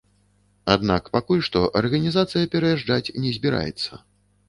Аднак 0.75 1.11
пакуль 1.17 1.45
што 1.49 1.63
арганізацыя 1.83 2.51
пераязджаць 2.57 3.13
не 3.23 3.39
збіраецца. 3.41 4.05